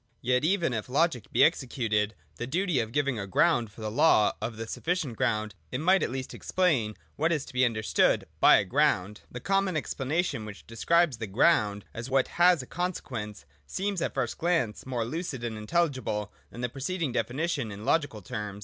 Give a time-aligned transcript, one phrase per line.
[0.23, 4.31] Yet even if logic be excused the duty of giving a ground for the law
[4.41, 7.25] of the sufficient ground, it might at least explain VOL.
[7.25, 7.29] II.
[7.29, 7.29] Q 226 THE DOCTRINE OF ESSENCE.
[7.29, 7.29] [121.
[7.29, 9.21] what is to be understood by a ground.
[9.29, 14.01] The common ex planation, which describes the ground as what has a conse quence, seems
[14.01, 18.59] at the first glance more lucid and intelligible than the preceding definition in logical terms.